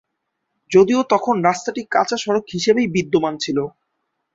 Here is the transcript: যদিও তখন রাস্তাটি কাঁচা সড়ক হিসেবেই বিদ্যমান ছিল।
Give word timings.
যদিও 0.71 1.01
তখন 1.09 1.35
রাস্তাটি 1.43 1.81
কাঁচা 1.91 2.17
সড়ক 2.17 2.45
হিসেবেই 2.53 2.87
বিদ্যমান 2.95 3.33
ছিল। 3.37 3.57